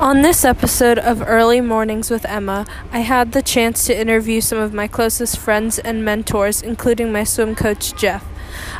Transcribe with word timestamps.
On 0.00 0.22
this 0.22 0.46
episode 0.46 0.98
of 0.98 1.20
Early 1.20 1.60
Mornings 1.60 2.10
with 2.10 2.24
Emma, 2.24 2.64
I 2.90 3.00
had 3.00 3.32
the 3.32 3.42
chance 3.42 3.84
to 3.84 3.94
interview 3.94 4.40
some 4.40 4.56
of 4.56 4.72
my 4.72 4.88
closest 4.88 5.36
friends 5.36 5.78
and 5.78 6.02
mentors, 6.02 6.62
including 6.62 7.12
my 7.12 7.22
swim 7.22 7.54
coach, 7.54 7.94
Jeff. 7.96 8.24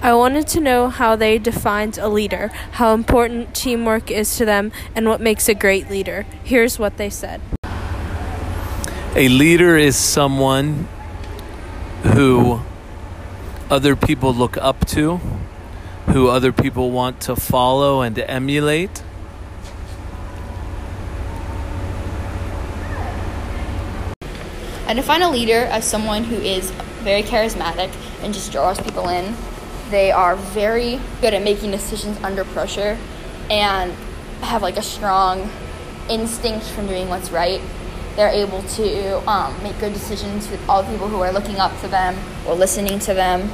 I 0.00 0.14
wanted 0.14 0.48
to 0.48 0.60
know 0.60 0.88
how 0.88 1.14
they 1.14 1.36
defined 1.36 1.98
a 1.98 2.08
leader, 2.08 2.48
how 2.80 2.94
important 2.94 3.54
teamwork 3.54 4.10
is 4.10 4.38
to 4.38 4.46
them, 4.46 4.72
and 4.96 5.06
what 5.06 5.20
makes 5.20 5.50
a 5.50 5.54
great 5.54 5.90
leader. 5.90 6.24
Here's 6.42 6.78
what 6.78 6.96
they 6.96 7.10
said 7.10 7.42
A 9.14 9.28
leader 9.28 9.76
is 9.76 9.96
someone 9.96 10.88
who 12.04 12.62
other 13.68 13.96
people 13.96 14.32
look 14.32 14.56
up 14.56 14.86
to, 14.86 15.20
who 16.06 16.28
other 16.28 16.52
people 16.52 16.90
want 16.90 17.20
to 17.20 17.36
follow 17.36 18.00
and 18.00 18.18
emulate. 18.18 19.02
I 24.92 24.94
define 24.94 25.22
a 25.22 25.30
leader 25.30 25.64
as 25.70 25.86
someone 25.86 26.22
who 26.22 26.36
is 26.36 26.70
very 27.00 27.22
charismatic 27.22 27.90
and 28.22 28.34
just 28.34 28.52
draws 28.52 28.78
people 28.78 29.08
in. 29.08 29.34
They 29.88 30.10
are 30.10 30.36
very 30.36 31.00
good 31.22 31.32
at 31.32 31.42
making 31.42 31.70
decisions 31.70 32.22
under 32.22 32.44
pressure 32.44 32.98
and 33.48 33.90
have 34.42 34.60
like 34.60 34.76
a 34.76 34.82
strong 34.82 35.50
instinct 36.10 36.66
from 36.66 36.88
doing 36.88 37.08
what's 37.08 37.30
right. 37.30 37.62
They're 38.16 38.28
able 38.28 38.62
to 38.62 39.30
um, 39.30 39.62
make 39.62 39.78
good 39.80 39.94
decisions 39.94 40.50
with 40.50 40.60
all 40.68 40.82
the 40.82 40.92
people 40.92 41.08
who 41.08 41.22
are 41.22 41.32
looking 41.32 41.56
up 41.56 41.72
to 41.80 41.88
them 41.88 42.14
or 42.46 42.54
listening 42.54 42.98
to 42.98 43.14
them 43.14 43.50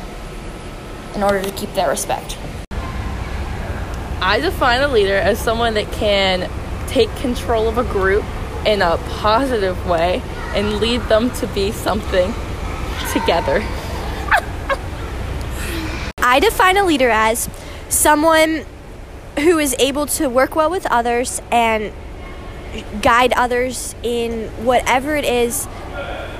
in 1.14 1.22
order 1.22 1.40
to 1.40 1.52
keep 1.52 1.72
their 1.74 1.88
respect. 1.88 2.36
I 4.20 4.40
define 4.42 4.80
a 4.80 4.88
leader 4.88 5.14
as 5.14 5.38
someone 5.38 5.74
that 5.74 5.92
can 5.92 6.50
take 6.88 7.14
control 7.18 7.68
of 7.68 7.78
a 7.78 7.84
group 7.84 8.24
in 8.66 8.82
a 8.82 8.98
positive 9.20 9.86
way 9.86 10.22
and 10.54 10.80
lead 10.80 11.00
them 11.02 11.30
to 11.32 11.46
be 11.48 11.72
something 11.72 12.32
together. 13.12 13.62
I 16.18 16.40
define 16.40 16.76
a 16.76 16.84
leader 16.84 17.10
as 17.10 17.48
someone 17.88 18.64
who 19.38 19.58
is 19.58 19.74
able 19.78 20.06
to 20.06 20.28
work 20.28 20.56
well 20.56 20.70
with 20.70 20.86
others 20.86 21.40
and 21.50 21.92
guide 23.00 23.32
others 23.32 23.94
in 24.02 24.48
whatever 24.64 25.16
it 25.16 25.24
is 25.24 25.66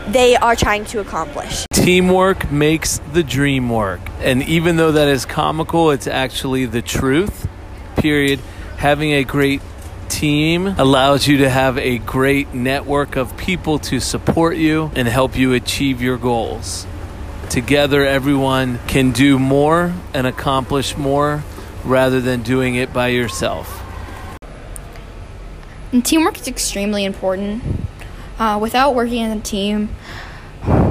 they 0.08 0.36
are 0.36 0.56
trying 0.56 0.84
to 0.86 1.00
accomplish. 1.00 1.66
Teamwork 1.72 2.50
makes 2.50 2.98
the 3.12 3.22
dream 3.22 3.68
work. 3.68 4.00
And 4.20 4.42
even 4.42 4.76
though 4.76 4.92
that 4.92 5.08
is 5.08 5.26
comical, 5.26 5.90
it's 5.90 6.06
actually 6.06 6.66
the 6.66 6.82
truth. 6.82 7.48
Period. 7.96 8.40
Having 8.78 9.12
a 9.12 9.24
great 9.24 9.60
team 10.18 10.66
allows 10.66 11.28
you 11.28 11.38
to 11.38 11.48
have 11.48 11.78
a 11.78 11.98
great 11.98 12.52
network 12.52 13.14
of 13.14 13.36
people 13.36 13.78
to 13.78 14.00
support 14.00 14.56
you 14.56 14.90
and 14.96 15.06
help 15.06 15.36
you 15.36 15.52
achieve 15.52 16.02
your 16.02 16.18
goals. 16.18 16.88
Together, 17.50 18.04
everyone 18.04 18.80
can 18.88 19.12
do 19.12 19.38
more 19.38 19.94
and 20.12 20.26
accomplish 20.26 20.96
more 20.96 21.44
rather 21.84 22.20
than 22.20 22.42
doing 22.42 22.74
it 22.74 22.92
by 22.92 23.06
yourself. 23.06 23.80
And 25.92 26.04
teamwork 26.04 26.40
is 26.40 26.48
extremely 26.48 27.04
important. 27.04 27.62
Uh, 28.40 28.58
without 28.60 28.96
working 28.96 29.22
in 29.22 29.38
a 29.38 29.40
team, 29.40 29.88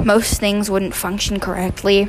most 0.04 0.40
things 0.40 0.70
wouldn't 0.70 0.94
function 0.94 1.38
correctly. 1.38 2.08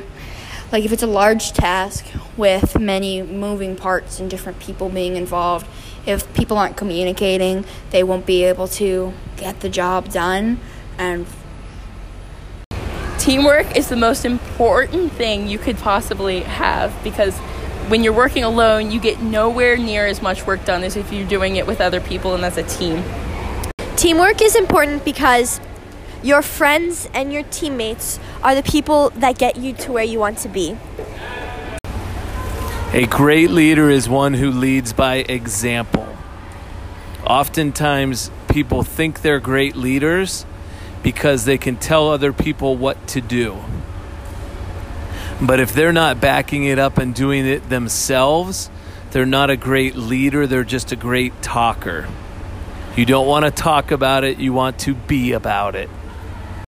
Like 0.72 0.86
if 0.86 0.92
it's 0.92 1.02
a 1.02 1.06
large 1.06 1.52
task 1.52 2.06
with 2.38 2.80
many 2.80 3.22
moving 3.22 3.76
parts 3.76 4.20
and 4.20 4.30
different 4.30 4.58
people 4.58 4.88
being 4.88 5.16
involved, 5.16 5.66
if 6.06 6.32
people 6.34 6.58
aren't 6.58 6.76
communicating, 6.76 7.64
they 7.90 8.02
won't 8.02 8.26
be 8.26 8.44
able 8.44 8.68
to 8.68 9.12
get 9.36 9.60
the 9.60 9.68
job 9.68 10.10
done. 10.10 10.60
And 10.98 11.26
teamwork 13.18 13.76
is 13.76 13.88
the 13.88 13.96
most 13.96 14.24
important 14.24 15.12
thing 15.12 15.48
you 15.48 15.58
could 15.58 15.78
possibly 15.78 16.40
have 16.40 16.92
because 17.04 17.36
when 17.88 18.04
you're 18.04 18.12
working 18.12 18.44
alone, 18.44 18.90
you 18.90 19.00
get 19.00 19.20
nowhere 19.20 19.76
near 19.76 20.06
as 20.06 20.22
much 20.22 20.46
work 20.46 20.64
done 20.64 20.84
as 20.84 20.96
if 20.96 21.12
you're 21.12 21.28
doing 21.28 21.56
it 21.56 21.66
with 21.66 21.80
other 21.80 22.00
people 22.00 22.34
and 22.34 22.44
as 22.44 22.56
a 22.56 22.62
team. 22.62 23.02
Teamwork 23.96 24.40
is 24.40 24.54
important 24.54 25.04
because 25.04 25.60
your 26.22 26.40
friends 26.42 27.08
and 27.12 27.32
your 27.32 27.42
teammates 27.44 28.20
are 28.42 28.54
the 28.54 28.62
people 28.62 29.10
that 29.10 29.38
get 29.38 29.56
you 29.56 29.72
to 29.72 29.92
where 29.92 30.04
you 30.04 30.18
want 30.18 30.38
to 30.38 30.48
be. 30.48 30.76
A 32.92 33.06
great 33.06 33.50
leader 33.50 33.88
is 33.88 34.08
one 34.08 34.34
who 34.34 34.50
leads 34.50 34.92
by 34.92 35.18
example. 35.18 36.08
Oftentimes, 37.24 38.32
people 38.48 38.82
think 38.82 39.22
they're 39.22 39.38
great 39.38 39.76
leaders 39.76 40.44
because 41.00 41.44
they 41.44 41.56
can 41.56 41.76
tell 41.76 42.08
other 42.08 42.32
people 42.32 42.76
what 42.76 43.06
to 43.06 43.20
do. 43.20 43.58
But 45.40 45.60
if 45.60 45.72
they're 45.72 45.92
not 45.92 46.20
backing 46.20 46.64
it 46.64 46.80
up 46.80 46.98
and 46.98 47.14
doing 47.14 47.46
it 47.46 47.68
themselves, 47.68 48.68
they're 49.12 49.24
not 49.24 49.50
a 49.50 49.56
great 49.56 49.94
leader, 49.94 50.48
they're 50.48 50.64
just 50.64 50.90
a 50.90 50.96
great 50.96 51.40
talker. 51.42 52.08
You 52.96 53.06
don't 53.06 53.28
want 53.28 53.44
to 53.44 53.52
talk 53.52 53.92
about 53.92 54.24
it, 54.24 54.38
you 54.38 54.52
want 54.52 54.80
to 54.80 54.94
be 54.94 55.30
about 55.30 55.76
it. 55.76 55.88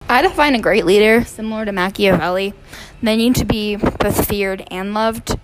I 0.07 0.21
define 0.21 0.55
a 0.55 0.61
great 0.61 0.85
leader 0.85 1.25
similar 1.25 1.65
to 1.65 1.73
Machiavelli. 1.73 2.53
They 3.03 3.17
need 3.17 3.37
to 3.37 3.47
be 3.47 3.77
both 3.77 4.29
feared 4.29 4.69
and 4.71 4.93
loved 4.93 5.39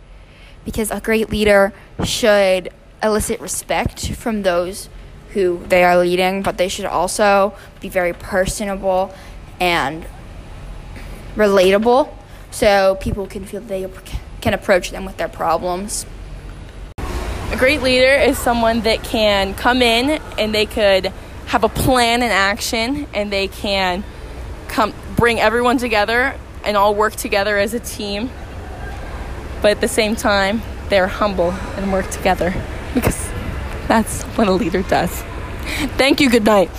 because 0.67 0.91
a 0.91 1.01
great 1.01 1.31
leader 1.31 1.73
should 2.05 2.69
elicit 3.03 3.41
respect 3.41 4.13
from 4.13 4.43
those 4.43 4.91
who 5.31 5.63
they 5.69 5.85
are 5.85 5.97
leading, 5.97 6.43
but 6.43 6.59
they 6.59 6.69
should 6.69 6.85
also 6.85 7.55
be 7.81 7.89
very 7.89 8.13
personable 8.13 9.15
and 9.61 10.05
relatable 11.37 12.13
so 12.51 12.97
people 13.01 13.27
can 13.27 13.45
feel 13.45 13.61
they 13.61 13.89
can 14.41 14.53
approach 14.53 14.91
them 14.91 15.05
with 15.05 15.17
their 15.17 15.29
problems. 15.29 16.05
A 16.99 17.57
great 17.57 17.81
leader 17.81 18.15
is 18.15 18.37
someone 18.37 18.81
that 18.81 19.05
can 19.05 19.55
come 19.55 19.83
in 19.83 20.21
and 20.37 20.53
they 20.53 20.67
could 20.67 21.13
have 21.47 21.63
a 21.63 21.69
plan 21.69 22.23
and 22.23 22.33
action 22.33 23.07
and 23.15 23.33
they 23.33 23.47
can 23.47 24.03
come 24.67 24.93
bring 25.15 25.39
everyone 25.39 25.79
together 25.79 26.35
and 26.65 26.77
all 26.77 26.93
work 26.93 27.15
together 27.15 27.57
as 27.57 27.73
a 27.73 27.79
team 27.79 28.31
but 29.67 29.73
at 29.73 29.81
the 29.81 29.89
same 29.89 30.15
time, 30.15 30.63
they're 30.91 31.09
humble 31.09 31.51
and 31.51 31.93
work 31.93 32.09
together 32.11 32.55
because 32.95 33.29
that's 33.89 34.23
what 34.37 34.47
a 34.47 34.53
leader 34.53 34.83
does. 34.83 35.11
Thank 35.99 36.21
you. 36.21 36.31
Good 36.31 36.45
night. 36.45 36.71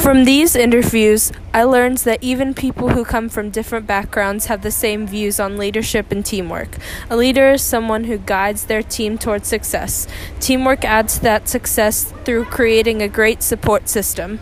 From 0.00 0.24
these 0.24 0.54
interviews, 0.54 1.32
I 1.52 1.64
learned 1.64 1.98
that 2.06 2.22
even 2.22 2.54
people 2.54 2.90
who 2.90 3.04
come 3.04 3.28
from 3.28 3.50
different 3.50 3.88
backgrounds 3.88 4.46
have 4.46 4.62
the 4.62 4.70
same 4.70 5.04
views 5.04 5.40
on 5.40 5.58
leadership 5.58 6.12
and 6.12 6.24
teamwork. 6.24 6.76
A 7.10 7.16
leader 7.16 7.50
is 7.50 7.62
someone 7.62 8.04
who 8.04 8.18
guides 8.18 8.66
their 8.66 8.84
team 8.84 9.18
towards 9.18 9.48
success. 9.48 10.06
Teamwork 10.38 10.84
adds 10.84 11.16
to 11.16 11.22
that 11.22 11.48
success 11.48 12.14
through 12.24 12.44
creating 12.44 13.02
a 13.02 13.08
great 13.08 13.42
support 13.42 13.88
system. 13.88 14.38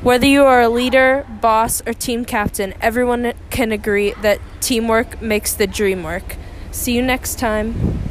Whether 0.00 0.26
you 0.26 0.44
are 0.44 0.62
a 0.62 0.70
leader, 0.70 1.26
boss, 1.42 1.82
or 1.86 1.92
team 1.92 2.24
captain, 2.24 2.72
everyone 2.80 3.34
can 3.50 3.72
agree 3.72 4.14
that 4.22 4.40
teamwork 4.62 5.20
makes 5.20 5.52
the 5.52 5.66
dream 5.66 6.02
work. 6.02 6.36
See 6.76 6.92
you 6.92 7.00
next 7.00 7.38
time. 7.38 8.05